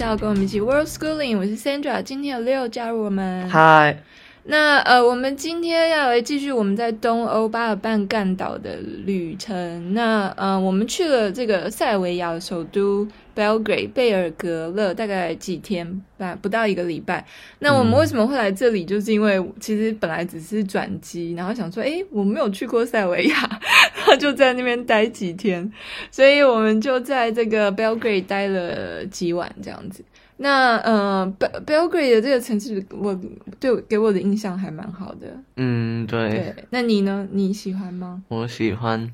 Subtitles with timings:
[0.00, 1.36] 校，跟我们一起 World Schooling。
[1.36, 3.46] 我是 Sandra，今天有 Leo 加入我们。
[3.50, 4.02] 嗨。
[4.44, 9.92] 那呃，我们今天要来继续我们在东欧巴尔干半岛的旅程。
[9.92, 13.06] 那呃，我们去了这个塞尔维亚的首都
[13.36, 17.24] Belgrade 贝尔格勒，大概几天吧，不到一个礼拜。
[17.58, 18.84] 那我们为什么会来这里？
[18.84, 23.34] 就是因为其实本来只是转机，然后想说，诶，我没有去过塞尔维亚，
[23.94, 25.70] 然后就在那边待几天，
[26.10, 30.02] 所以我们就在这个 Belgrade 待了几晚，这样子。
[30.42, 31.30] 那呃
[31.66, 33.14] ，Belgrade 的这个城市，我
[33.58, 35.26] 对给我的印象还蛮好的。
[35.56, 36.30] 嗯，对。
[36.30, 37.28] 对，那你呢？
[37.30, 38.22] 你喜欢吗？
[38.28, 39.10] 我喜欢。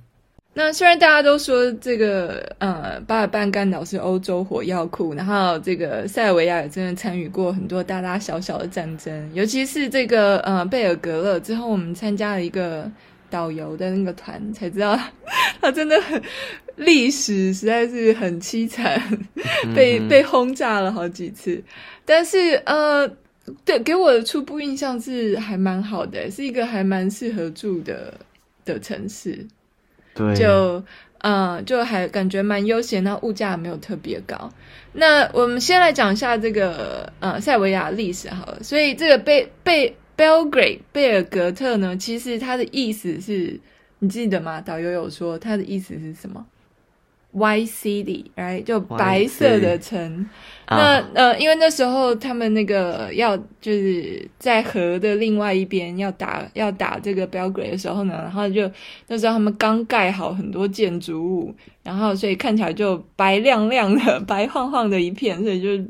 [0.55, 12.89] 那虽然大家都说这个呃巴尔干半岛是欧洲火药库，然后这个塞尔维亚也真的参与过很多大大小小的战争，尤其是这个呃贝尔格勒之后，我们参加了一个
[13.31, 14.99] 导游的那个团，才知道
[15.61, 16.23] 他真的很。
[16.77, 19.01] 历史实在是很凄惨，
[19.75, 21.65] 被被轰炸了好几次。
[22.05, 23.09] 但是呃，
[23.65, 28.13] 对，给我的初步印象是还蛮好的，是一个还蛮适合住的
[28.67, 29.47] 的城市。
[30.15, 30.85] 对，就
[31.21, 34.53] 呃，就还感觉蛮悠闲，那物价没有特别高。
[34.93, 38.63] 那我们先来讲一下这个呃塞维亚历史好了。
[38.63, 43.61] 所以这个贝贝 Belgrade 贝尔格特呢，其实它的意思是
[43.99, 44.61] 你记得吗？
[44.61, 46.47] 导游有说它的意思是什么
[47.35, 48.65] ？White City，right？
[48.65, 50.29] 就白色的城。
[50.69, 58.69] 那呃，因为那时候他们那个要就是在河的另外一边要打要打这个 Belgrade 的时候呢，然后就
[59.07, 65.85] 那时候他们刚盖好很多建筑物，然后所以看起来就白亮亮的、白晃晃的一片，所以就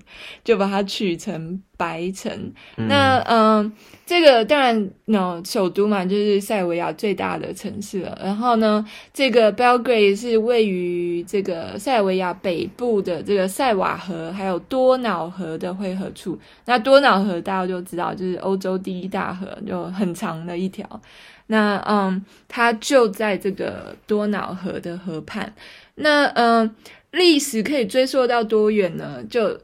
[0.44, 2.30] 就把它取成白城。
[2.76, 3.72] 嗯、那嗯、呃，
[4.04, 8.18] 这个当然呢，首都嘛，就是塞尔维亚最大的城市了。
[8.22, 14.60] 然后呢，这个 Belgrade 是位于这个塞尔维亚北部的这个塞瓦河，还有。
[14.68, 20.88] 多瑙河的汇合处，那多瑙河大家就知道，就是欧洲第一大河，就很长的一条。
[21.48, 25.54] 那嗯，它就在这个多瑙河的河畔。
[25.96, 26.74] 那嗯，
[27.12, 29.22] 历史可以追溯到多远呢？
[29.30, 29.56] 就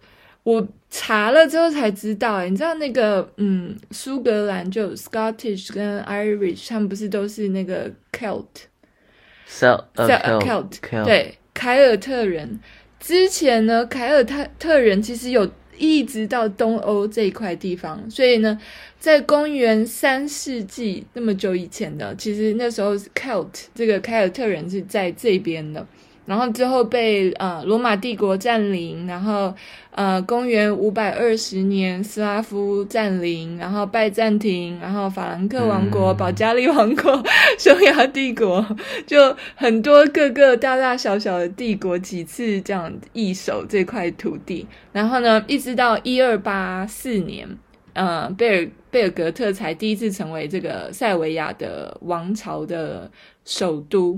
[0.44, 12.60] 我查了之后才知道，欸，你知道那个嗯，苏格兰就 Scottish 跟 Irish，他们不是都是那个 Celt，Celt，Celt，对，凯尔特人。
[13.02, 18.56] 之前呢，凯尔特特人其实有一直到东欧这一块地方，所以呢，
[19.00, 25.84] 在公元三世纪那么久以前的，其实那时候 Celt 这个凯尔特人是在这边的。
[26.24, 29.52] 然后之后被呃罗马帝国占领，然后
[29.90, 37.20] 呃公元五百二十年斯拉夫占领，然后拜占庭，然后法兰克王国、嗯、保加利王国、
[37.58, 38.64] 匈牙帝国，
[39.04, 47.48] 就很多各个大大小小的帝国几次这样易手这块土地，然后呢，一直到一二八四年，
[47.94, 53.10] 呃贝尔贝尔格特才第一次成为这个塞维亚的王朝的
[53.44, 54.16] 首都。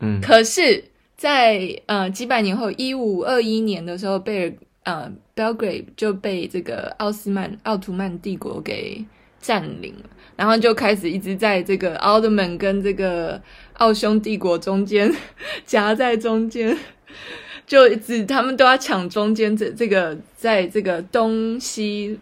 [0.00, 0.84] 嗯，可是。
[1.22, 4.52] 在呃几百年后，一五二一年的时候，贝尔
[4.82, 9.04] 呃 Belgrade 就被这个奥斯曼奥图曼帝国给
[9.40, 13.40] 占领了，然后就开始一直在这个奥特曼跟这个
[13.74, 15.14] 奥匈帝国中间
[15.64, 16.76] 夹在中间，
[17.68, 22.18] 就一直他们都要抢中间这这个在这个东西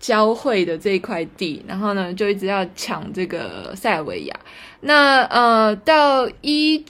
[0.00, 4.34] 交汇的这一块地，然后呢就一直要抢这个塞尔维亚。
[4.80, 6.84] 那呃到一。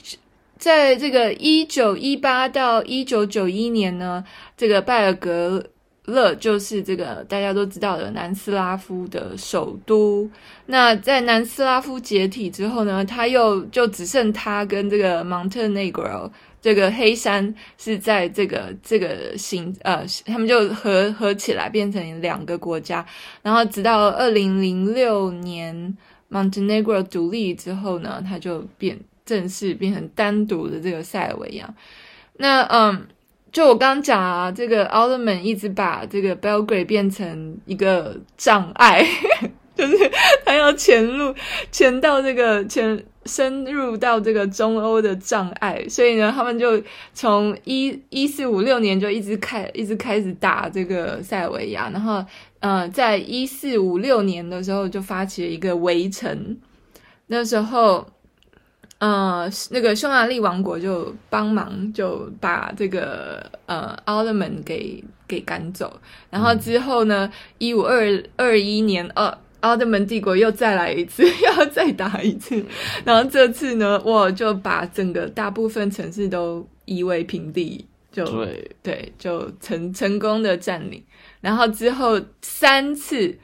[0.63, 4.23] 在这个一九一八到一九九一年呢，
[4.55, 5.61] 这个拜尔格
[6.05, 10.29] 勒就是这个大家都知道的南斯拉夫的首都。
[10.67, 16.31] 那在南斯拉夫解体之后呢，他又就只剩他跟这个 Montenegro
[16.61, 23.05] 这个黑山是在这个这个形呃，他们就合合起来变成两个国家。
[23.41, 25.97] 然后直到二零零六年
[26.31, 28.97] Montenegro 独立之后呢，他就变。
[29.25, 31.73] 正式变成单独的这个塞尔维亚，
[32.37, 33.07] 那嗯，
[33.53, 39.05] 就我刚刚讲啊，这个奥特曼一直把这个 Belgrade 变成一个障碍，
[39.75, 40.11] 就是
[40.45, 41.33] 他要潜入
[41.71, 46.83] 潜到这个潜深入到这个中欧的障碍，所以呢，他们就
[47.13, 52.21] 从一一四五六年就一直开一直开始打这个塞尔维亚，然后
[52.59, 56.57] 呃，在一四五六年的时候就发起了一个围城，
[57.27, 58.05] 那时候。
[59.03, 65.99] 呃，那个匈牙利王国就帮忙，就把这个呃奥特曼给给赶走。
[66.29, 72.63] 然后之后呢，一五二二一年，呃，奥特曼帝国又再来一次， 要再打一次。
[73.03, 81.03] 然后这次呢，我就把整个大部分城市都夷为平地，就对对，就成成功的占领。
[81.41, 83.37] 然后之后三次，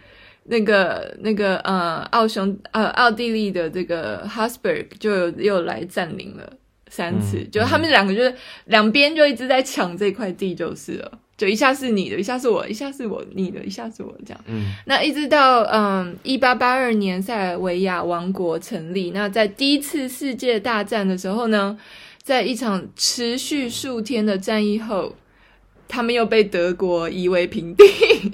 [0.50, 6.52] 那个那个呃，奥匈呃，奥地利的这个 Habsburg 就又来占领了
[6.90, 8.36] 三次，嗯、就他们两个就是、嗯、
[8.66, 11.20] 两边就一直在抢这块地就是了。
[11.38, 14.44] 就一下是你的，一下是我，一下是我你的，一下是我这样。
[14.48, 19.12] 嗯，那一直到嗯一八八二年塞尔维亚王国成立。
[19.12, 21.80] 那在第一次世界大战的时候呢，
[22.22, 25.16] 在一场持续数天的战役后，
[25.90, 27.84] 他们又被德国夷为平地，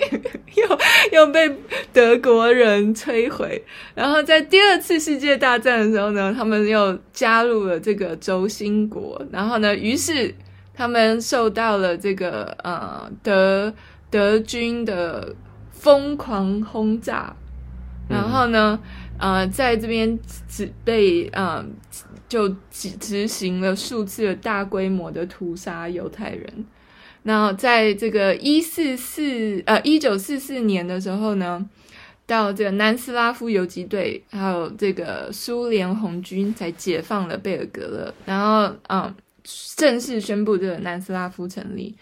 [0.55, 0.79] 又
[1.11, 1.51] 又被
[1.91, 3.63] 德国人摧毁。
[3.95, 9.19] 然后在第二次世界大战的时候呢，他们又加入了这个轴心国。
[9.31, 10.35] 然后呢，于是。
[10.77, 13.73] 他们受到了这个呃德
[14.09, 15.33] 德军的
[15.71, 17.33] 疯狂轰炸，
[18.09, 18.77] 然后呢，
[19.17, 20.19] 呃，在这边
[20.49, 21.65] 只被呃
[22.27, 26.65] 就执执行了数次的大规模的屠杀犹太人。
[27.27, 31.63] 那在这个一四四呃一九四四年的时候呢，
[32.25, 38.13] 到这个南斯拉夫游击队还有这个苏联红军才解放了贝尔格勒。
[38.25, 39.13] 然后嗯。
[39.75, 41.93] 正式宣布这个南斯拉夫成立，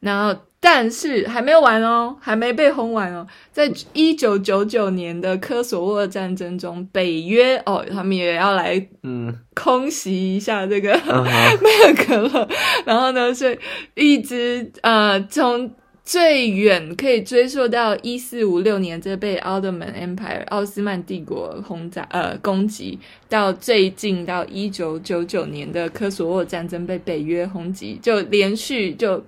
[0.00, 3.26] 然后但是还没有完哦，还没被轰完哦。
[3.52, 12.48] 在一九九九年的科索沃战争中，北约哦，他们也要来嗯空袭一下这个贝尔格勒，
[12.84, 13.58] 然后呢，所以
[13.94, 15.70] 一直呃从。
[16.04, 29.22] 最远可以追溯到一四五六年，这被奥特曼 Empire 奥斯曼帝国轰炸呃攻击，到最近到一九九九年的科索沃战争被北约轰击，就连续就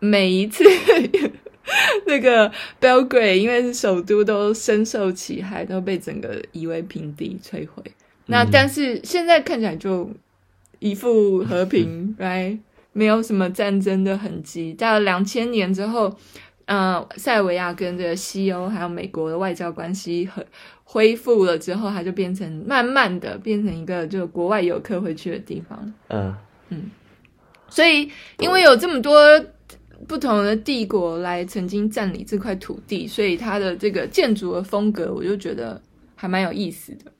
[0.00, 0.64] 每一次
[2.06, 2.50] 那个
[2.80, 7.82] Belgrade 因为是首都都深受其害，都被整个夷为平地摧毁。
[7.86, 7.92] 嗯、
[8.26, 10.10] 那但是现在看起来就
[10.80, 12.50] 一副和平来。
[12.50, 12.58] right?
[12.92, 14.74] 没有什么战争的痕迹。
[14.74, 16.12] 到了两千年之后，
[16.64, 20.44] 呃，塞尔维亚跟这个西欧还有美国的外交关系很
[20.82, 25.94] 恢复了之后，它就变成慢慢的变成一个就国外游客会去的地方。
[26.08, 26.34] 嗯
[26.70, 26.90] 嗯，
[27.68, 28.10] 所以
[28.40, 29.40] 因为有这么多
[30.06, 35.80] 不同的帝国来曾经占领这块土地，所以它的这个建筑的风格，我就觉得
[36.14, 37.12] 还蛮有意思的，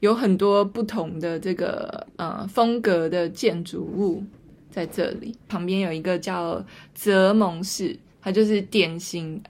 [0.00, 4.24] 有很多不同的这个呃风格的建筑物。
[4.70, 6.64] 在这里旁边有一个叫
[6.94, 9.42] 泽蒙市，它就是典型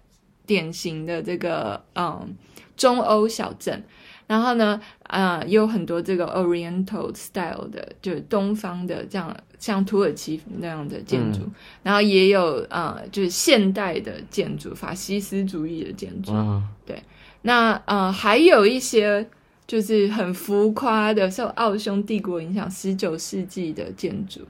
[0.46, 2.34] 典型的这个嗯
[2.76, 3.82] 中欧小镇。
[4.26, 11.40] 然后呢，啊、嗯，也有很多这个 Oriental style 的，就是东方的这样像土耳其那样的建筑。
[11.40, 11.52] 嗯、
[11.82, 16.32] 然后也有啊、嗯，就是现代的建筑，法西斯主义的建筑。
[16.32, 17.02] 嗯、对，
[17.42, 19.26] 那啊、嗯，还有一些
[19.66, 24.42] 就是很浮夸的，受奥匈帝国影响，十九世纪的建筑。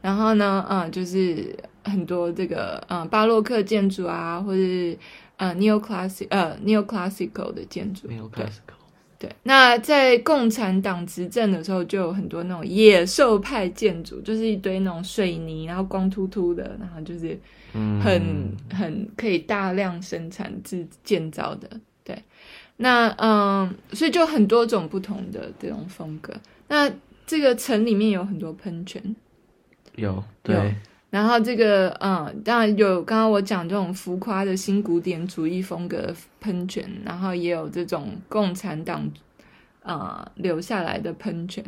[0.00, 4.96] 然后呢，嗯，就是很多这个嗯巴洛克建筑啊，或者是
[5.38, 8.06] 呃 Neoclassic 呃 Neoclassical 的建筑。
[8.06, 8.73] Neoclassical。
[9.18, 17.38] 对，那在共产党执政的时候，就有很多那种野兽派建筑，就是一堆那种水泥，然后光秃秃的，然后就是
[17.72, 21.70] 很、嗯、很可以大量生产制建造的。
[22.02, 22.22] 对，
[22.76, 26.34] 那嗯，所以就很多种不同的这种风格。
[26.68, 26.90] 那
[27.26, 29.16] 这个城里面有很多喷泉。
[29.96, 30.62] 有对有，
[31.14, 39.08] 然后这个嗯，当然有刚刚我讲这种浮夸的新古典主义风格的喷泉，然后也有这种共产党
[39.84, 41.64] 啊、嗯、留下来的喷泉，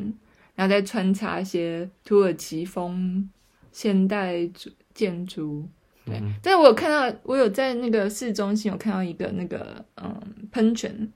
[0.57, 3.31] 然后再穿插一些土耳其风
[3.71, 4.51] 现代
[4.93, 5.65] 建筑。
[6.05, 11.09] 对，嗯、但是我有看到，我有在那个市中心有看到一个那个嗯喷泉，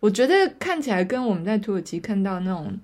[0.00, 2.78] 我觉得看起来跟我们在土耳其看到那种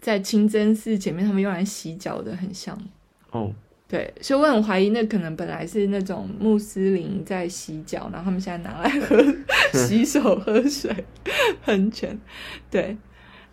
[0.00, 2.78] 在清真寺前面他们用来洗脚的很像。
[3.32, 3.50] 哦，oh.
[3.90, 9.20] 对，所以我很怀疑，那可能本来是那种穆斯林在洗脚，然后他们现在拿来喝
[9.72, 10.94] 洗手喝水
[11.64, 12.16] 喷泉。
[12.70, 12.96] 对，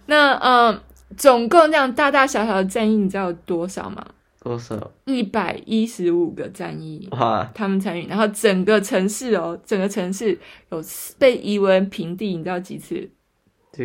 [0.05, 0.79] 那嗯，
[1.17, 4.05] 总共这样大大小小的战役，你知道有多少吗？
[4.39, 4.91] 多少？
[5.05, 7.49] 一百一十五个战役，哇！
[7.55, 10.37] 他们参与，然后整个城市哦，整个城市
[10.69, 10.79] 有
[11.17, 13.09] 被夷为平地，你知道几次？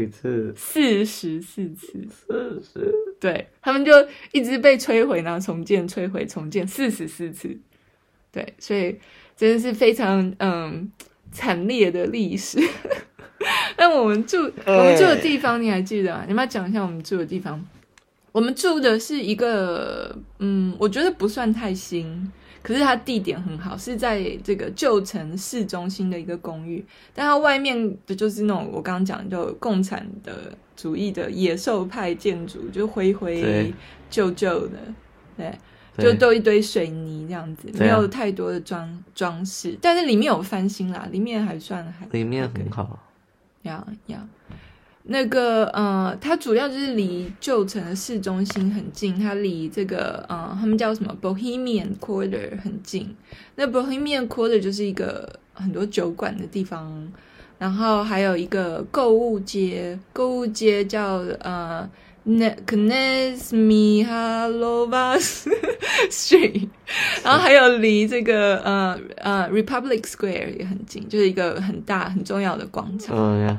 [0.01, 0.55] 几次？
[0.57, 2.07] 四十四次。
[2.09, 2.93] 四十。
[3.21, 3.93] 对，他们就
[4.33, 7.57] 一直被摧毁，然后重建，摧毁，重建，四十四次。
[8.33, 8.99] 对，所以
[9.37, 10.91] 真的是非常嗯
[11.31, 12.59] 惨烈的历史。
[13.77, 16.25] 那我们住我们住的地方，你还记得吗？
[16.27, 17.65] 你们要讲一下我们住的地方。
[18.33, 22.33] 我们住的是一个嗯，我觉得不算太新。
[22.63, 33.75] 可是它地点很好，是在这个旧城市中心的一个公寓，但它外面的就是那种我刚刚讲的就共产的主义的野兽派建筑，就灰灰
[34.09, 34.79] 旧旧的，
[35.37, 35.53] 对，
[35.99, 42.99] 就都一堆水泥这样子，没有太多的装装饰，但是里面有翻新啦，里面还算还里面很好。
[43.63, 44.29] 呀呀，
[45.05, 53.15] 那个呃，它主要就是离旧城的市中心很近，它离这个呃，他们叫什么 Bohemian Quarter 很近。
[53.57, 57.13] 那 Bohemian Quarter 就是一个很多酒馆的地方，
[57.59, 61.89] 然后还有一个购物街，购物街叫呃。
[62.25, 65.43] 那 Knez Mihalovas
[66.09, 66.69] Street，
[67.25, 73.17] 然后还有离这个呃呃 Republic Square 也很近，就是一个很大很重要的广场。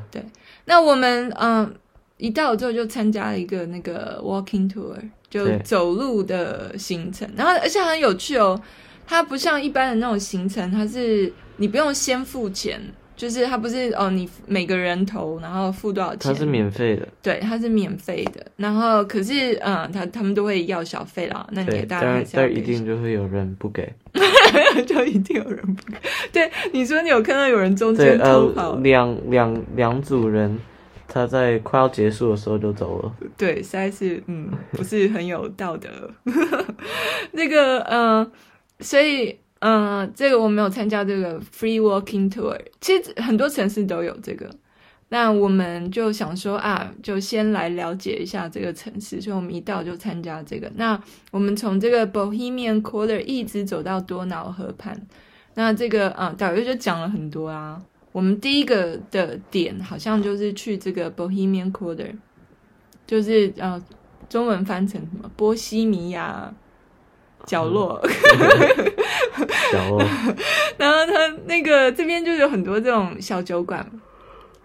[0.09, 0.23] 对。
[0.65, 1.71] 那我们嗯、呃、
[2.17, 4.95] 一到之后就参加了一个那个 Walking Tour，
[5.29, 8.59] 就走路的行程，然后而且很有趣哦，
[9.05, 12.81] 它不像一般的那种行程，它是你不用先付钱。
[13.15, 16.33] 就是它不是哦，你每个人投，然后付多少钱？
[16.33, 17.07] 它是免费的。
[17.21, 18.45] 对，它是免费的。
[18.55, 21.47] 然后可是，嗯，他他们都会要小费啦。
[21.51, 23.93] 那你大概但一定就会有人不给，
[24.87, 25.97] 就一定有人不给。
[26.31, 28.75] 对，你说你有看到有人中间偷跑？
[28.77, 30.59] 两两两组人，
[31.07, 33.13] 他在快要结束的时候就走了。
[33.37, 35.89] 对，实在是嗯，不是很有道德。
[37.31, 38.31] 那个嗯，
[38.79, 39.37] 所以。
[39.65, 42.59] 嗯，这个我没有参加这个 free walking tour。
[42.81, 44.49] 其实很多城市都有这个，
[45.07, 50.69] 那我们就想说啊，就先来了解一下这个城市，所以我们一到就参加这个。
[50.75, 51.01] 那
[51.31, 55.01] 我们从这个 Bohemian Quarter 一直走到多瑙河畔，
[55.53, 57.81] 那这个啊导游就讲了很多啊。
[58.11, 62.13] 我们第一个的点好像就是去这个 Bohemian Quarter，
[63.07, 63.83] 就是呃、啊、
[64.27, 66.53] 中文翻成什么波西米亚。
[67.45, 68.01] 角落，
[69.71, 69.99] 角落，
[70.77, 73.85] 然后他那个这边就有很多这种小酒馆，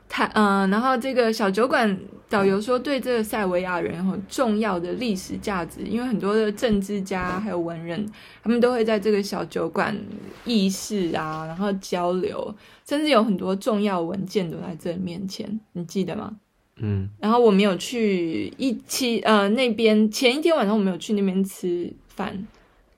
[0.09, 1.99] 他嗯、呃，然后这个小酒馆
[2.29, 8.07] 导游说，对这个塞维亚人很重要的历史价值，因为很多的政治家还有文人，
[8.43, 9.97] 他们都会在这个小酒馆
[10.45, 12.55] 议事啊，然后交流，
[12.87, 16.33] 甚至有很多重要文件都在这面前，你记得吗？
[16.81, 22.47] 嗯，然后我没有去一期呃那边前一天晚上我没有去那边吃饭。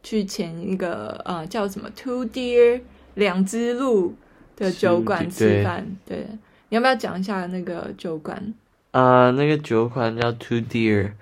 [0.03, 2.81] 去前一个呃叫什么 Two Deer
[3.15, 4.15] 两只鹿
[4.57, 6.27] 的酒馆吃饭，对，
[6.71, 8.55] 你要不要讲一下那个酒馆？
[8.93, 11.13] 啊、呃，那个酒馆叫 Two Deer，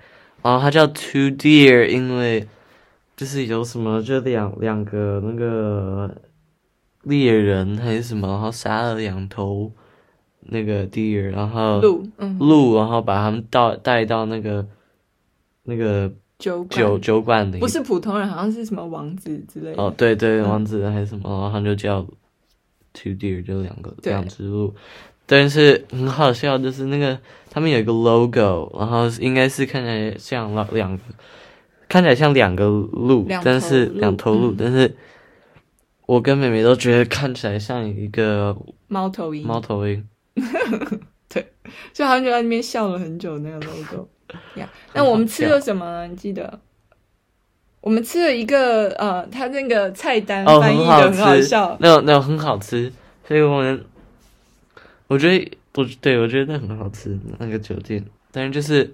[0.41, 2.47] 然后它叫 Two Deer，因为
[3.17, 6.15] 就是有什么就两两个那个
[7.03, 9.71] 猎人还是什么，然后杀了两头
[10.41, 14.65] 那个 deer，然后鹿，嗯，鹿，然后把他们到带到那个
[15.63, 16.11] 那个。
[16.39, 19.83] 酒酒酒馆里不是普通人，好像是什么王子之类的。
[19.83, 22.01] 哦，对对，王子还是什么，嗯、然后他就叫
[22.93, 24.73] two deer，就两个两只鹿。
[25.25, 27.19] 但是很好笑，就是那个
[27.51, 31.03] 他们有一个 logo，然后应该是看起来像两两个，
[31.89, 34.95] 看起来像两个鹿，但是两头鹿，嗯、但是
[36.05, 39.45] 我跟妹妹都觉得看起来像一个猫头鹰。
[39.45, 40.07] 猫头鹰。
[41.27, 41.45] 对，
[41.93, 44.07] 就好像就在那边笑了很久那个 logo。
[44.55, 46.07] 呀，那我们吃了什么呢？
[46.07, 46.59] 你记得？
[47.81, 52.91] 我们吃了一个呃，他那个菜单翻译的很好笑，那种那种很好吃，
[53.25, 53.85] 所以我们
[55.07, 58.93] 我觉得不对，我觉得那很好吃那个酒店，但是就是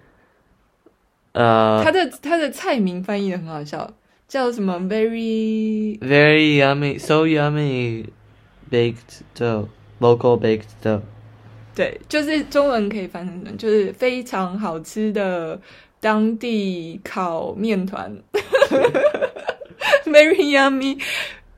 [1.32, 3.92] 呃，他的他的菜名翻译的很好笑，
[4.28, 8.06] 叫什么？Very very yummy, so yummy
[8.70, 9.68] baked dough,
[10.00, 11.02] local baked dough.
[11.76, 15.60] 对，就是中文可以翻成什么，就是非常好吃的
[16.00, 18.10] 当地烤面团，
[20.06, 20.98] very yummy，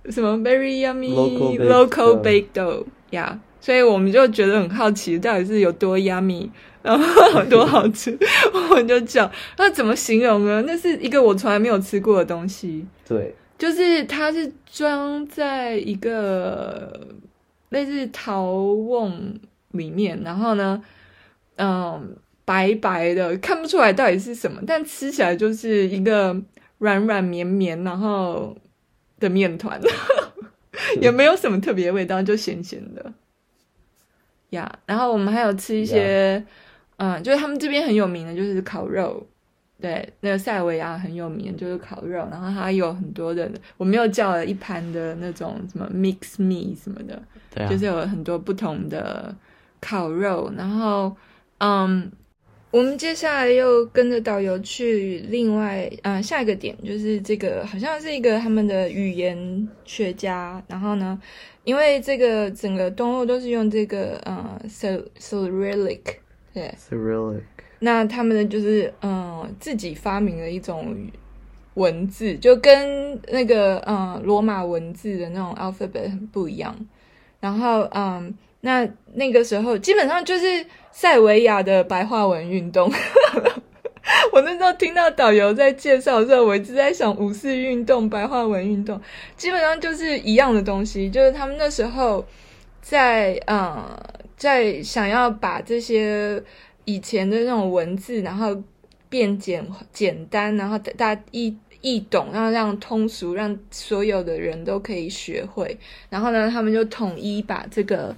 [0.10, 1.14] 什么？Very yummy
[1.60, 6.50] local baked dough，呀，所以我们就觉得很好奇，到底是有多 yummy，
[6.82, 8.18] 然后多好吃，
[8.54, 10.64] 我们就讲，那怎么形容呢？
[10.66, 17.08] 那是一个我从来没有吃过的东西，对，就是它是装在一个
[17.70, 19.40] 类似陶瓮。
[19.72, 20.82] 里面，然后呢，
[21.56, 26.36] 嗯，白白的，看不出来到底是什么，但吃起来就是一个
[26.78, 28.56] 软软绵绵，然后
[29.20, 29.80] 的面团，
[31.02, 33.14] 也没有什么特别味道，就咸咸的。
[34.52, 36.42] 呀、yeah，然后我们还有吃一些，
[36.96, 39.28] 嗯，就是他们这边很有名的，就是烤肉。
[39.80, 47.22] 对，那个塞维亚很有名，就是烤肉，然后它有很多的，我们又叫了一盘的那种什么 mix meat 什么的，
[47.54, 49.36] 对啊，就是有很多不同的。
[49.88, 51.16] 烤肉，然后，
[51.60, 52.12] 嗯，
[52.72, 60.62] 我们接下来又跟着导游去另外，嗯，下一个点就是这个，好像是一个他们的语言学家。
[60.68, 61.18] 然后呢，
[61.64, 66.02] 因为这个整个东欧都是用这个，呃，Cyrillic，
[66.54, 67.44] 对，Cyrillic。
[67.80, 70.98] 那他们的就是，嗯，自己发明了一种
[71.76, 76.76] 文字，就跟那个嗯罗马文字的那种 alphabet 很不一样。
[77.40, 78.34] 然后嗯，
[78.68, 82.92] 那那个时候基本上就是塞维亚的白话文运动。
[84.34, 89.00] 我那时候听到导游在介绍的时候，我一直在想五四运动、白话文运动，
[89.38, 92.26] 基本上就是一样的东西，就是他们那时候
[92.82, 93.86] 在嗯，
[94.36, 96.44] 在想要把这些
[96.84, 98.56] 以前的那种文字，然后
[99.08, 105.78] 变简简单，然后大家易易懂，然后让通俗，让所有的人都可以学会。
[106.10, 108.14] 然后呢，他们就统一把这个。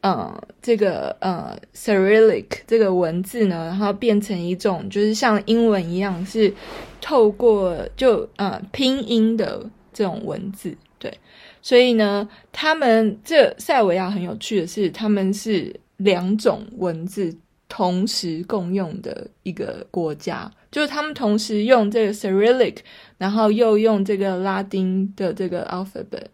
[0.00, 6.52] 呃，这个呃，Cyrillic 这个文字呢，然后变成一种就是像英文一样，是
[7.00, 9.60] 透过就呃拼音的
[9.92, 11.12] 这种文字，对。
[11.60, 17.36] 所以呢，他们这塞维亚很有趣的是，他们是两种文字
[17.68, 22.76] 同时共用的一个国家，就是他们同时用这个 Cyrillic，
[23.18, 26.28] 然后又用这个拉丁的这个 alphabet。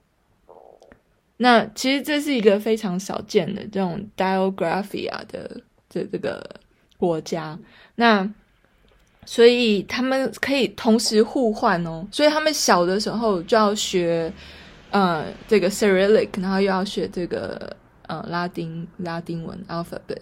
[1.36, 5.60] 那其实这是一个非常少见的这种 diagraphia 的
[5.90, 6.48] 这这个
[6.96, 7.58] 国家，
[7.96, 8.28] 那
[9.24, 14.32] 所以他们可以同时互换哦，所以他们小的时候就要学
[14.90, 17.76] 呃这个 Cyrillic，然后又要学这个
[18.06, 20.20] 呃拉丁拉丁文 alphabet，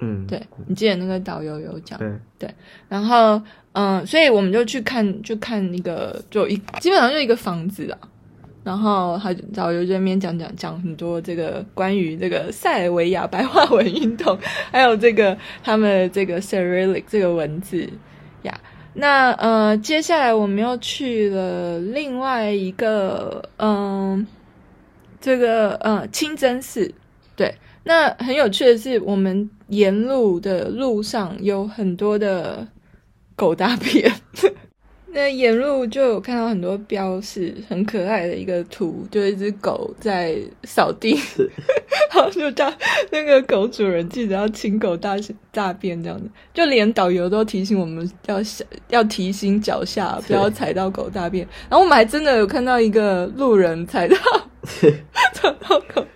[0.00, 2.54] 嗯，对，你记得那个导游有讲，对对，
[2.88, 3.40] 然后
[3.72, 7.98] 嗯、呃，所以我们就去看就看那个就一基本上就一个房子啊。
[8.64, 14.38] 然后他就导游这边讲讲讲很多这个关于这个塞尔维亚白话文运动，
[14.70, 17.88] 还有这个 他们这个 Cyrillic 这个文字
[18.42, 18.60] 呀。
[18.94, 24.26] 那呃，接下来我们又去了另外一个嗯、
[25.20, 26.92] 这个呃清真寺。
[27.34, 27.54] 对，
[27.84, 32.68] 那很有趣的是，我们沿路的路上有很多的
[33.34, 34.12] 狗大便。
[35.14, 41.14] 那沿路就有看到很多标示，很可爱的一个图，就一只狗在扫地，
[42.14, 42.72] 然后就叫
[43.10, 45.14] 那个狗主人记得要清狗大
[45.52, 54.16] 大便这样子，就连导游都提醒我们要小要提醒脚下不要踩到狗大便，然后我们还真的有看到一个路人踩到
[54.64, 56.06] 踩到狗。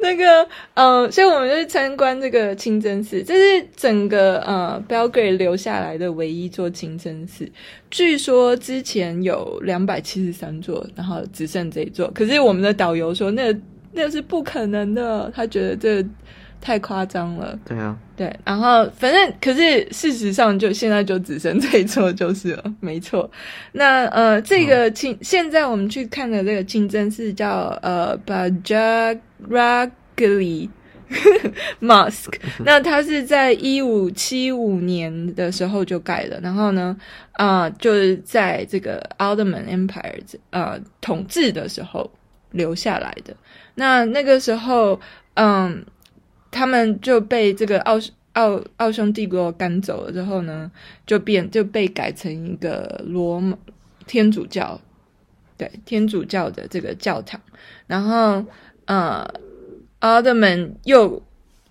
[0.00, 7.50] 那个，呃，所以我们就去参观这个清真寺，这是整个呃 Belgrade 留下来的唯一座清真寺。
[7.90, 12.08] 据说之前有两百七十三座，然后只剩这一座。
[12.12, 13.54] 可是我们的导游说，那
[13.92, 16.06] 那是不可能的，他觉得这
[16.60, 17.58] 太夸张了。
[17.64, 23.30] 对啊，对，然后反正可是事实上就现在就只剩这一座就是了，没错。
[23.72, 29.18] 那呃，这个清、嗯、现在我们去看的这个清真寺叫呃 Bajrak
[29.48, 30.68] Ragli
[31.80, 36.94] Mosque，那它是在一五七五年的时候就盖了，然后呢，
[37.32, 42.10] 啊、呃，就是在这个 Ottoman Empire 呃统治的时候
[42.50, 43.34] 留下来的。
[43.74, 45.00] 那那个时候，
[45.34, 45.82] 嗯，
[46.50, 47.98] 他们就被这个奥
[48.32, 50.70] 奥奥匈帝国赶走了之后呢，
[51.06, 53.56] 就变就被改成一个罗马
[54.06, 54.80] 天主教，
[55.56, 57.40] 对天主教的这个教堂，
[57.86, 58.44] 然后。
[58.90, 59.22] 呃，
[59.98, 61.22] 奥特曼又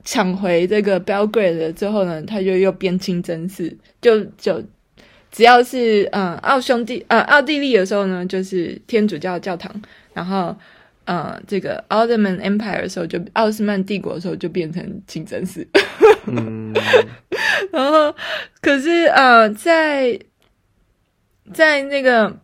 [0.04, 4.64] 抢回这个 Belgrade 了之后呢，他就又变清真寺，就就
[5.32, 9.82] 只要是呃奥匈帝呃奥地利的时候呢，就是天主教教堂，
[10.14, 10.56] 然后
[11.08, 15.68] 呃这个 Ottoman Empire 的时候就奥斯曼帝国的时候就变成清真寺，
[17.74, 18.16] 然后
[18.62, 20.20] 可是呃在
[21.52, 22.40] 在那个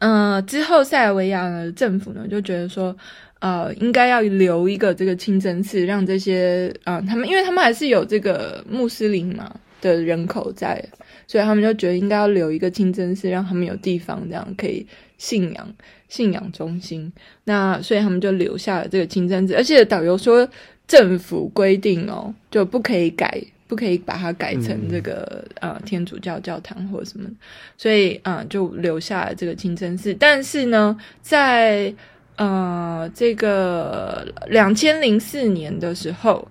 [0.00, 2.96] 呃之后塞尔维亚的政府呢就觉得说。
[3.40, 10.84] 呃，应该要留一个这个清真寺，让这些啊、呃，他们因为他们还是有这个穆斯林嘛的人口在，
[11.28, 14.84] 所以他们就觉得应该要留一个清真寺，让他们有地方这样可以
[15.18, 15.72] 信仰
[16.08, 17.12] 信仰中心。
[17.44, 20.48] 那所以他们就留下了这个清真寺，而且导游说
[20.86, 27.28] 政府规定哦，就不可以改，不可以把它改成这个、嗯、呃天主教教堂或者什么，
[27.76, 30.14] 所以啊、呃、就留下了这个清真寺。
[30.14, 31.92] 但是呢，在
[32.36, 36.46] 呃，这个两千零四年的时候，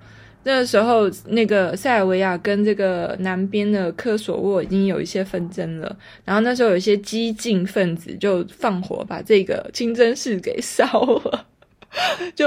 [0.47, 11.45] 那个时候那个塞尔维亚跟这个南边的科索沃已经有一些纷争了，然后那时候有一些激进分子就放火把这个清真寺给烧了，
[12.33, 12.45] 就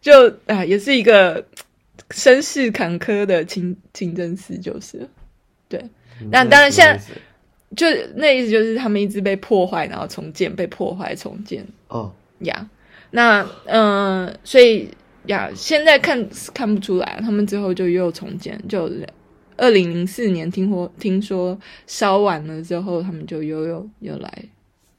[0.00, 1.44] 就啊，也是一个
[2.10, 5.08] 身世坎坷的清清真寺，就是
[5.68, 5.80] 对。
[6.32, 7.00] 那当然现在
[7.76, 11.64] 就那意思就是他们一直被破坏，然后重建，被破坏重建。
[11.86, 12.12] 哦。
[12.40, 12.68] 呀
[13.10, 14.90] 那嗯、呃，所以
[15.28, 18.90] 呀，现在看看不出来，他们之后就又重建，就
[19.56, 24.44] 二零零四年听说听说烧完了之后，他们就又又又来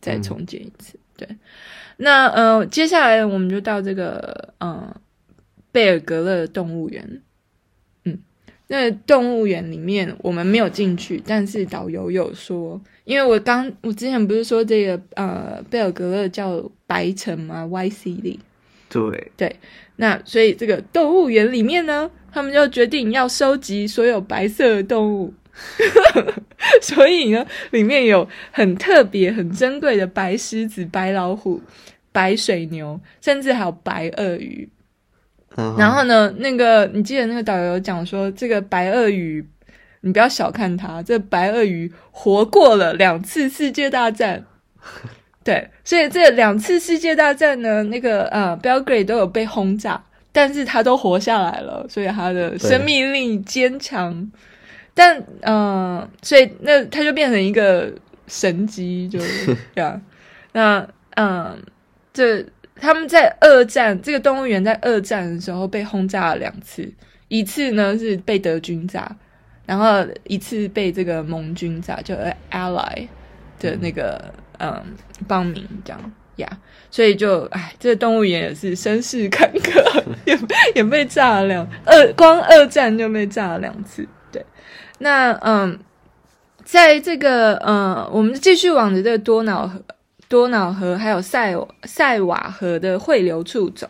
[0.01, 0.97] 再重建一次。
[0.97, 1.27] 嗯、对，
[1.97, 4.95] 那呃，接下来我们就到这个呃
[5.71, 7.21] 贝尔格勒动物园。
[8.05, 8.19] 嗯，
[8.67, 18.37] 那动物园里面我们没有进去，但是导游有说，因为我刚我之前不是说这个呃贝尔格勒叫白城吗 City。
[18.89, 19.56] 对对，
[19.97, 25.34] 那所以这个动物园里面呢，他们就决定要收集所有白色的动物，
[26.82, 31.62] 所以呢，里面有很特别、很珍贵的白狮子、白老虎、
[32.12, 34.67] 白水牛，甚至还有白鳄鱼。
[35.56, 39.45] 嗯、然后呢，那个你记得那个导游讲说，这个白鳄鱼，
[40.02, 44.45] 你不要小看它，这个白鳄鱼活过了两次世界大战。
[45.41, 54.30] 对，所以这两次世界大战呢，那个呃，Belgrade 都有被轰炸，但是他都活下来了，所以他的生命力坚强。
[54.93, 57.91] 但嗯、呃，所以那他就变成一个
[58.28, 59.99] 神机，就是这样。
[60.52, 61.58] 那嗯，
[62.13, 66.91] 这他们在二战，这个动物园在二战的时候被轰炸了两次，
[67.30, 69.15] 一次呢是被德军炸，
[69.65, 72.13] 然后一次被这个盟军炸，就
[72.52, 73.08] Ally
[73.58, 74.21] 的那个。
[74.25, 74.83] 嗯嗯，
[75.27, 76.47] 邦民这样呀
[76.91, 80.37] 所以就哎，这个动物园也是身世坎坷， 也
[80.75, 84.07] 也被炸了两二，光二战就被炸了两次。
[84.31, 84.43] 对，
[84.97, 85.77] 那嗯，
[86.63, 89.81] 在这个嗯，我们继续往着这个多瑙河、
[90.27, 93.87] 多瑙河还有塞塞瓦河的汇流处走。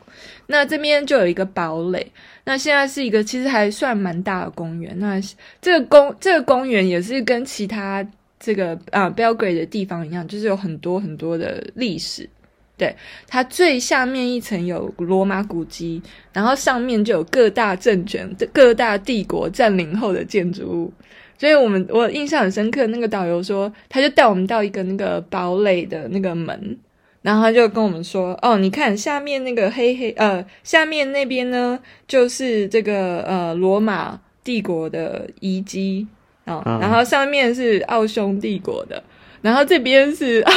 [0.47, 2.12] 那这边就有一个堡垒，
[2.43, 4.93] 那现在是一个其实还算蛮大的公园。
[4.99, 5.21] 那
[5.62, 8.05] 这个公这个公园也是跟其他。
[8.39, 12.30] 这个啊，Belgrade 的地方一样，就是有很多很多的历史。
[12.78, 12.95] 对，
[13.28, 20.93] 它最下面一层有罗马古迹，然后上面就有各大政权、各大帝国占领后的建筑物。
[21.38, 26.78] 所以我们我印象很深刻，那个导游说，他就带我们到一个那个堡垒的那个门，
[27.21, 36.08] 然后他就跟我们说：“哦，你看下面那个黑黑呃，下面那边呢，就是这个呃罗马帝国的遗迹。”
[36.50, 39.02] 哦，然后上面是奥匈帝国的，
[39.42, 40.54] 然后这边是奥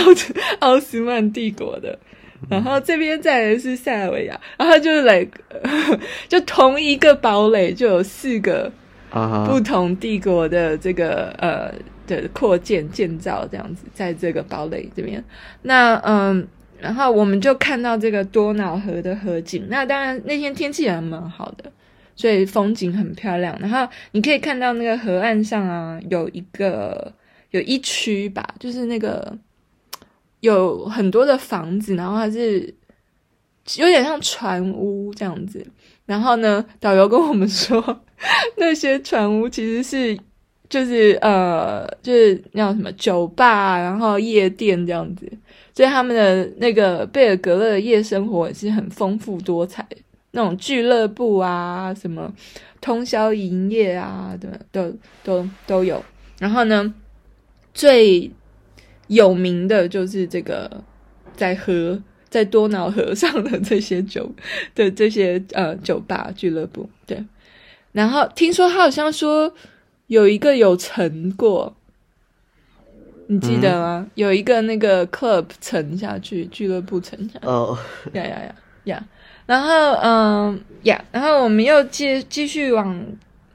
[0.60, 1.98] 奥斯曼帝国的，
[2.48, 5.26] 然后这边再来是塞尔维亚，然后就是来，
[6.28, 8.72] 就同一个堡垒就有四个
[9.46, 11.72] 不同帝国的这个呃
[12.06, 15.22] 的扩建建造这样子，在这个堡垒这边，
[15.62, 16.46] 那嗯，
[16.80, 21.70] 然后我们就看到这个多瑙河的河景，那当然那天天气也蛮好的。
[22.14, 27.12] 所以风景很漂亮，然后你可以看到那个河岸上啊，有一个
[27.50, 29.36] 有一区吧，就是那个
[30.40, 32.74] 有很多的房子，然后它是
[33.76, 35.66] 有点像船屋这样子。
[36.04, 38.02] 然后呢，导游跟我们说，
[38.58, 40.18] 那些船屋其实是
[40.68, 45.30] 就是呃，就是那种什么酒吧，然后夜店这样子。
[45.74, 49.86] 所以他们的那个贝尔格勒的夜生活也是很丰富多彩。
[50.32, 52.32] 那种俱乐部啊，什么
[52.80, 56.02] 通宵营业啊，对，都都都有。
[56.38, 56.92] 然后呢，
[57.72, 58.30] 最
[59.06, 60.82] 有名的就是这个
[61.36, 64.32] 在河在多瑙河上的这些酒
[64.74, 66.88] 的这些呃酒吧俱乐部。
[67.06, 67.24] 对，
[67.92, 69.54] 然后听说他好像说
[70.06, 71.76] 有一个有沉过，
[73.26, 74.06] 你记得吗？
[74.06, 77.46] 嗯、有一个那个 club 沉下去，俱乐部沉下去。
[77.46, 77.78] 哦，
[78.14, 79.04] 呀呀呀呀！
[79.52, 83.04] 然后，嗯呀，然后我们又继继续往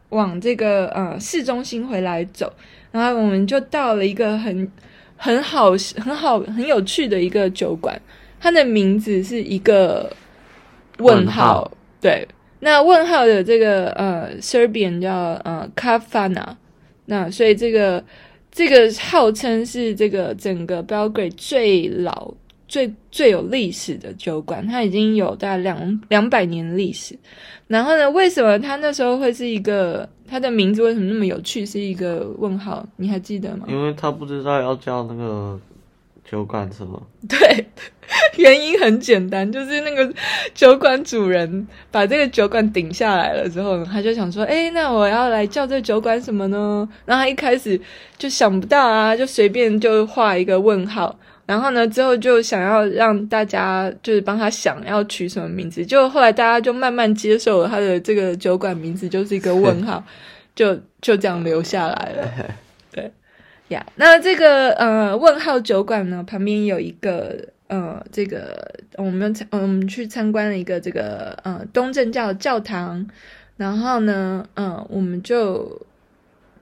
[0.09, 2.53] 往这个呃市中心回来走，
[2.91, 4.71] 然后我们就到了一个很
[5.15, 5.71] 很好
[6.05, 7.99] 很好很有趣的一个酒馆，
[8.39, 10.15] 它的名字是一个
[10.99, 11.71] 问号，问号。
[11.99, 12.27] 对，
[12.59, 15.11] 那问号的这个呃 Serbian 叫
[15.43, 16.45] 呃 Kafana，
[17.05, 18.03] 那所以这个
[18.51, 22.35] 这个号称是这个整个 Belgrade 最老。
[22.67, 27.17] 最最有历史的酒馆，它已经有大概两两百年的历史。
[27.67, 32.85] 然后呢，为什么它那时候会是一个它的名字为什么那么有趣，是一个问号？
[32.97, 33.65] 你还记得吗？
[33.67, 35.59] 因为他不知道要叫那个
[36.29, 37.01] 酒馆什么。
[37.27, 37.65] 对，
[38.37, 40.13] 原因很简单，就是那个
[40.53, 47.79] 酒馆主人把这个酒馆顶下来了之后呢，他就想说：“哎，那我要来叫这个酒馆什么呢？”然后他一开始
[48.17, 51.17] 就想不到啊，就随便就画一个问号。
[51.47, 60.03] 然后呢，之后就想要让大家就是帮他想要取什么名字，就后来大家就慢慢接受了他的这个酒馆名字就是一个问号，
[60.53, 62.31] 就就这样留下来了。
[62.91, 63.09] 对
[63.69, 73.07] 呀，yeah, 那这个呃问号酒馆呢，旁边有一个呃这个我们参我们去参观了一个这个呃东正教教堂，
[73.55, 75.81] 然后呢，嗯、呃，我们就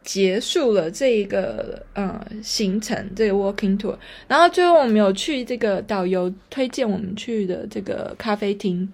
[0.05, 3.95] 结束了这一个呃行程，这个 walking tour。
[4.27, 8.87] 然后最后我们有去这个导游推荐我们去的这个咖啡厅，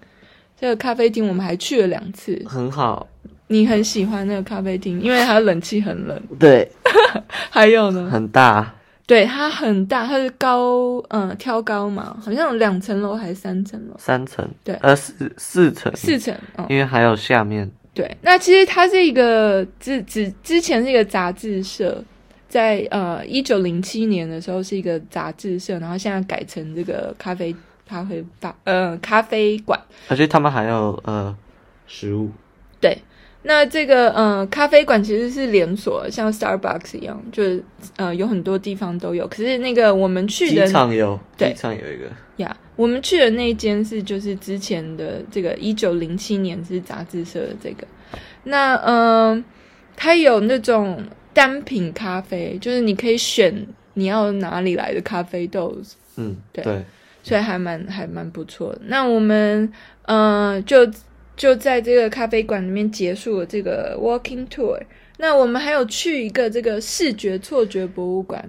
[0.58, 3.06] 这个咖啡厅我们还去了两次，很好。
[3.48, 6.18] 你很喜欢那个咖啡厅，因为它冷气很冷。
[6.38, 6.66] 对，
[7.50, 8.08] 还有呢？
[8.10, 8.74] 很大。
[9.04, 13.94] 对，它很大，它是高，嗯，挑高嘛，好像有两层楼还是三层楼？
[13.98, 14.48] 三层。
[14.64, 15.92] 对，呃，四四层。
[15.94, 17.70] 四层，哦，因为还有下面。
[17.94, 22.02] 对，那其实它是一个之之之前是一个杂志社，
[22.48, 27.54] 在呃一九零七年的时候是一个杂志社，然后现在改成这个咖啡
[27.86, 29.78] 咖啡吧，呃，咖啡馆。
[30.08, 31.36] 而且他们还有呃
[31.86, 32.30] 食物。
[32.80, 32.96] 对。
[33.44, 37.60] 那这个呃咖啡馆其实是连锁，像 Starbucks 一样，就是
[37.96, 39.26] 呃有很多地方都有。
[39.26, 42.04] 可是那个我们去的机场有，对，机场有一个
[42.42, 42.54] 呀。
[42.54, 47.86] Yeah, 我们去的那一间是就是之前的这个一九零七年是杂志社的这个。
[48.44, 49.44] 那嗯、呃，
[49.96, 51.02] 它有那种
[51.32, 55.76] 单品咖啡，就是你可以选你要哪里来的咖啡豆。
[56.16, 56.84] 嗯，对，对
[57.22, 58.80] 所以还蛮还蛮不错的。
[58.84, 59.72] 那我们
[60.06, 60.86] 呃就。
[61.34, 64.78] 就在这个咖啡馆里面结束了这个 walking tour。
[65.16, 68.48] 那我们还有去一个这个视觉错觉博物馆，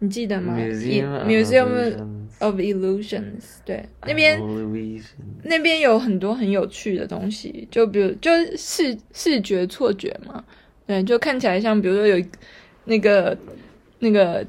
[0.00, 1.96] 你记得吗？Museum,
[2.40, 3.58] of Illusions。
[3.64, 4.38] 对，那边
[5.44, 10.44] 那边有很多很有趣的东西，就比如就是视视觉错觉嘛。
[10.86, 12.22] 对，就看起来像，比如说有
[12.84, 13.36] 那个
[14.00, 14.44] 那个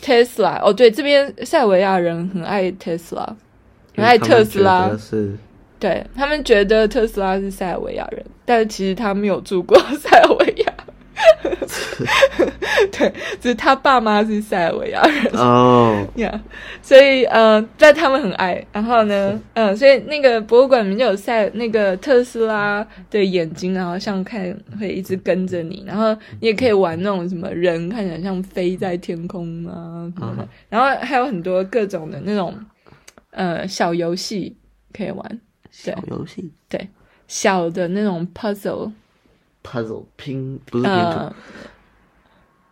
[0.00, 0.58] Tesla。
[0.62, 3.34] 哦，对，这边塞尔维亚人很爱 Tesla，
[3.94, 4.90] 很爱特斯拉。
[5.78, 10.69] 对，他们觉得特斯拉是塞尔维亚人，但是其实他没有住过 塞尔维亚。
[12.92, 16.06] 对，就是他爸妈是塞尔维亚人哦。
[16.16, 16.40] 呀， yeah,
[16.82, 18.64] 所以呃，但他们很爱。
[18.72, 25.84] 然后呢，嗯、呃，所以那个博物馆里面就有塞那个特斯拉的眼睛，然后像看会一直跟着你。
[25.86, 30.48] 然后你也可以玩那种什么人看起来像飞在天空啊什么的。
[30.68, 32.54] 然后还有很多各种的那种
[33.30, 34.56] 呃小游戏
[34.92, 35.40] 可以玩。
[35.70, 36.88] 小游戏，对，
[37.28, 38.26] 小的那种
[39.62, 41.34] puzzle，puzzle 拼不是拼图，呃，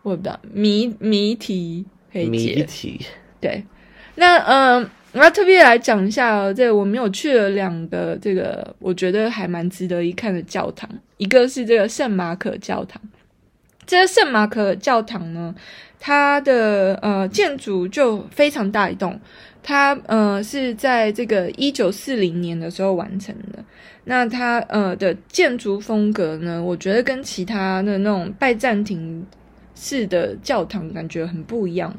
[0.03, 2.29] 我不知道谜谜题可以解。
[2.29, 3.07] 谜题，
[3.41, 3.65] 对，
[4.15, 13.01] 那嗯、呃，我要特别来讲一下哦，这个我们有去了两个这个我觉得还蛮值得一看的教堂，一个是这个圣马可教堂，
[13.87, 15.55] 这个圣马可教堂呢，
[15.99, 19.21] 它的呃建筑就非常大一栋。
[19.63, 23.63] 它呃是在这个一九四零年的时候完成的。
[24.05, 29.27] 那它呃的建筑风格呢，我觉得跟其他的那种拜占庭
[29.75, 31.95] 式的教堂感觉很不一样。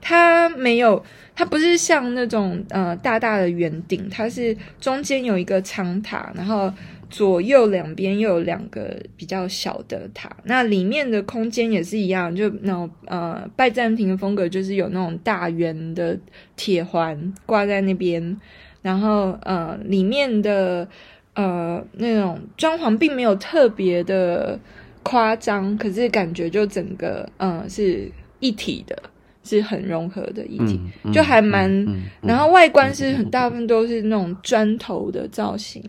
[0.00, 6.72] 它没有，它不是像那种呃大大的圆顶，它是中间有一个长塔，然后。
[7.10, 16.16] 左右两边又有两个比较小的塔，那里面的空间也是一样，就那种呃拜占庭的风格，就是有那种大圆的
[16.54, 18.40] 铁环挂在那边，
[18.80, 20.86] 然后呃里面的
[21.34, 24.58] 呃那种装潢并没有特别的
[25.02, 28.96] 夸张，可是感觉就整个嗯、呃、是一体的，
[29.42, 31.84] 是很融合的一体，嗯、就还蛮，
[32.22, 35.82] 然后外观是很大部分都是那种砖头的造型。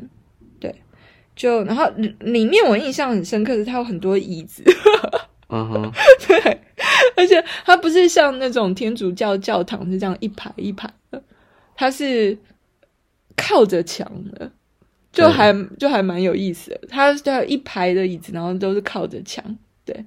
[1.41, 4.63] 就然后里里面我印象很深刻的是它有很多椅子，
[5.49, 5.91] 嗯哼，
[6.27, 6.61] 对，
[7.15, 11.19] 而且它不是像那种天主教教堂是这样一排一排的，
[11.75, 12.37] 它是
[13.35, 14.51] 靠着墙的，
[15.11, 16.81] 就还对就还蛮有意思的。
[16.87, 19.43] 它它有一排的椅子，然后都是靠着墙。
[19.83, 20.05] 对，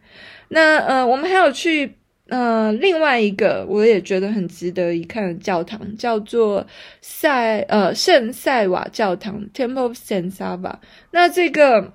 [0.50, 1.96] 那呃，我们还有去。
[2.30, 6.66] 呃，另外一个我也觉得很值得一看的教堂叫做
[7.02, 10.76] 塞呃圣塞瓦教堂 （Temple of San Saba。
[11.10, 11.92] 那这个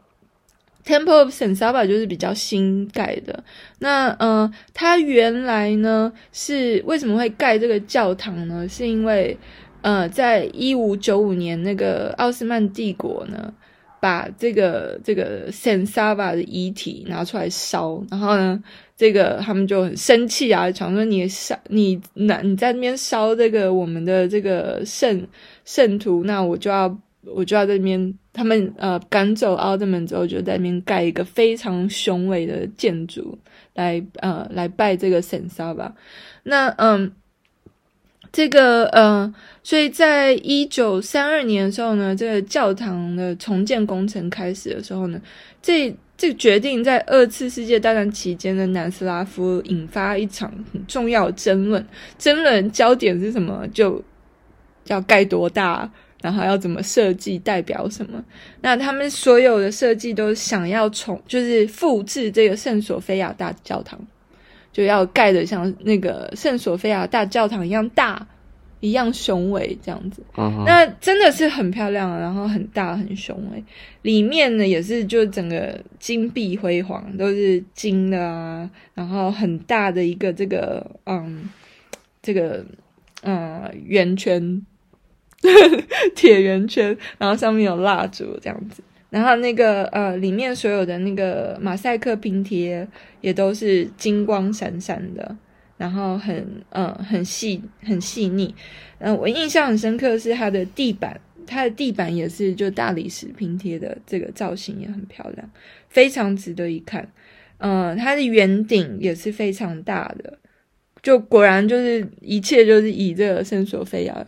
[0.85, 3.43] Temple of San Saba 就是比较新盖的。
[3.79, 8.67] 那呃，它原来呢是为什么会盖这个教堂呢？
[8.69, 9.35] 是因为
[9.81, 13.51] 呃，在一五九五年那个奥斯曼帝国呢，
[13.99, 18.63] 把这个这个 Saint Sava 的遗体拿出来烧，然后呢。
[18.99, 25.25] 这个他们就很生气啊，想说你烧你那你在那边烧这个我们的这个圣
[25.63, 33.37] 圣徒，那我就要我就要在那边，他们呃赶走奥特曼之后，就在那边盖一个非常雄伟的建筑
[33.73, 35.95] 来呃来拜这个神烧吧。
[36.43, 37.09] 那嗯，
[38.33, 39.33] 这个呃，
[39.63, 45.21] 所以在一九三二年的时候呢，这个教堂的重建工程开始的时候呢，
[45.61, 45.95] 这。
[46.19, 51.83] 这个决定在二次世界大战期间的南斯拉夫引发一场很重要争论，
[52.17, 53.65] 争论焦点是什么？
[53.73, 54.03] 就
[54.87, 55.89] 要盖多大？
[56.21, 58.21] 然后要怎么设计，代表什么？
[58.59, 63.97] 那他们所有的设计都想要从，就是复制这个圣索菲亚大教堂，
[64.73, 68.27] 就要盖的像那个圣索菲亚大教堂一样大，
[68.79, 70.21] 一样雄伟这样子。
[70.35, 70.63] Uh-huh.
[70.65, 73.63] 那真的是很漂亮，然后很大很雄伟。
[74.01, 81.49] 里面呢也是就整个金碧辉煌，都是金的啊，然后很大的一个这个嗯，
[82.21, 82.65] 这个
[83.23, 84.61] 嗯圆圈。
[86.17, 92.85] 铁圆圈，然后上面有蜡烛这样子，然后那个呃，里面所有的那个马赛克拼贴
[93.21, 95.33] 也都是金光闪闪的，
[95.79, 96.35] 然后很
[96.69, 98.53] 嗯、呃、很细很细腻。
[98.99, 105.49] 嗯、呃，我印象很深刻是它的地板，它的地板也是就大理石拼贴的，这个造型也很漂亮，
[105.87, 107.11] 非常值得一看。
[107.57, 110.37] 嗯、呃，它的圆顶也是非常大的，
[111.01, 114.25] 就果然就是一切就是以这个圣索菲亚。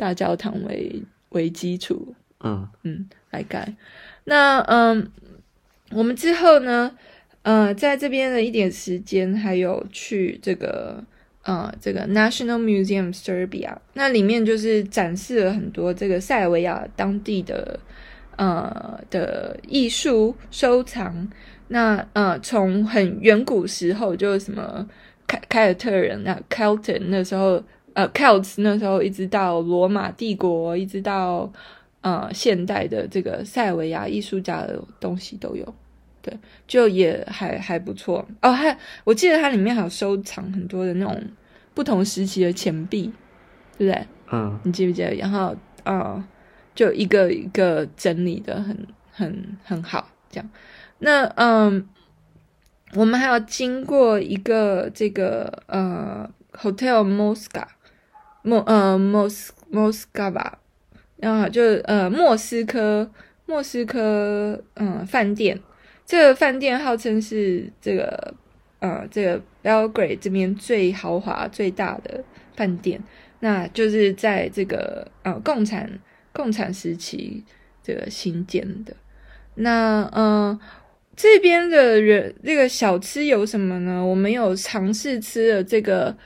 [0.00, 3.74] 大教堂为为基础，嗯嗯，来盖。
[4.22, 5.10] 那嗯，
[5.90, 6.96] 我们之后呢，
[7.42, 11.02] 呃，在这边的一点时间，还有去这个
[11.42, 17.78] 呃这个 National Museum Serbia，那里面就是展示了很多这个塞尔维亚当地的
[18.36, 21.28] 呃的艺术收藏。
[21.68, 24.88] 那呃，从很远古时候，就是什么
[25.26, 27.62] 凯凯尔特人那 Celtic 那时候。
[27.94, 31.52] 呃，Celts 那时候一直到罗马帝国，一直到
[32.00, 35.74] 呃现代的这个塞尔维亚艺术家的东西都有，
[36.22, 38.52] 对，就也还还不错哦。
[38.52, 41.22] 还我记得它里面还有收藏很多的那种
[41.74, 43.12] 不同时期的钱币，
[43.76, 44.06] 对不对？
[44.30, 45.14] 嗯，你记不记得？
[45.14, 46.24] 然后啊、呃，
[46.74, 50.50] 就一个一个整理的很很很好，这样。
[50.98, 51.88] 那嗯，
[52.94, 57.64] 我们还要经过一个这个呃 Hotel Mosca。
[58.42, 60.60] 莫呃 Mos Mosca 吧，
[61.16, 63.10] 然后就呃莫斯科
[63.44, 65.60] 莫斯科嗯饭店，
[66.08, 68.34] 这个饭店号称是这个
[68.78, 72.24] 呃这个 Belgrade 这边最豪华最大的
[72.56, 72.98] 饭店，
[73.40, 76.00] 那就是在这个呃共产
[76.32, 77.44] 共产时期
[77.82, 78.96] 这个新建的。
[79.56, 80.60] 那嗯、呃、
[81.14, 84.02] 这边的人这个小吃有什么呢？
[84.02, 86.16] 我们有尝试吃了这个。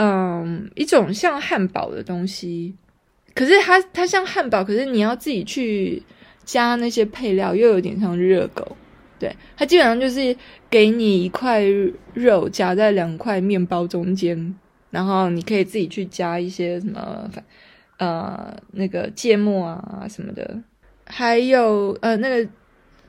[0.00, 2.72] 嗯，一种像汉堡的东西，
[3.34, 6.00] 可是它它像汉堡，可是你要自己去
[6.44, 8.76] 加那些配料，又有点像热狗。
[9.18, 10.36] 对，它基本上就是
[10.70, 11.62] 给你一块
[12.14, 14.54] 肉夹在两块面包中间，
[14.90, 17.30] 然后你可以自己去加一些什么，
[17.98, 20.58] 呃，那个芥末啊什么的，
[21.06, 22.50] 还有呃那个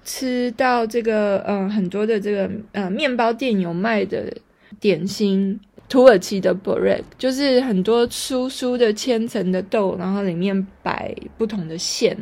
[0.04, 4.32] 吃到这个嗯、呃、很多的这个呃面包店有卖的
[4.80, 5.60] 点心。
[5.88, 12.16] 土耳其的 börek 就是很多酥酥的千层的豆，然后里面摆不同的馅，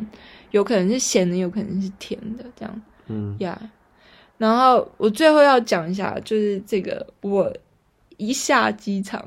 [0.52, 2.82] 有可能是咸的，有可能是甜的，这样。
[3.08, 3.60] 嗯呀。
[3.60, 3.77] Yeah.
[4.38, 7.54] 然后我最后要讲一下，就是这个我
[8.16, 9.22] 一下机场，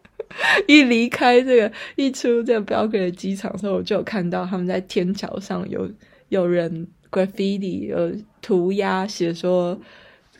[0.66, 5.88] 一离开这个，一出这个 Belgrade 机场的时候，我就有看到他们在天桥上有
[6.30, 9.80] 有人 graffiti 有涂鸦，写说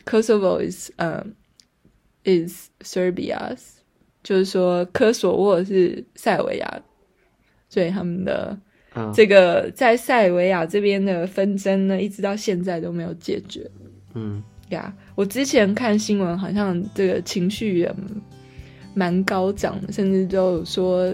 [0.05, 1.29] Kosovo is 呃、um,。
[2.25, 3.57] is Serbia，
[4.21, 6.81] 就是说科索沃是塞尔维亚，
[7.69, 8.59] 所以他们的
[9.13, 13.71] 这个在塞尔维亚这边的纷争呢，一直到现在都没有解决。
[14.13, 17.95] 嗯，呀，我之前看新闻，好像这个情绪也
[18.93, 21.13] 蛮高涨的，甚至就说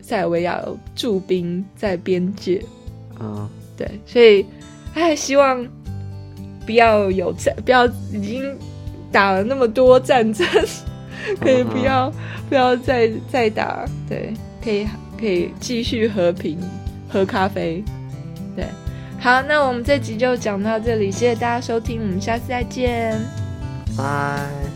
[0.00, 0.62] 塞尔维亚
[0.94, 2.62] 驻兵在边界。
[3.20, 4.44] 嗯，对，所以
[4.94, 5.66] 哎，希望
[6.64, 8.56] 不要有战，不要已经。
[9.10, 10.46] 打了那么多战争，
[11.40, 12.14] 可以不要、uh.
[12.50, 14.86] 不要再再打，对，可以
[15.18, 16.58] 可以继续和平
[17.08, 17.97] 喝咖啡，对，
[19.20, 23.20] 好，那我们这集就讲到这里，谢谢大家收听，我们下次再见，
[23.96, 24.67] 拜。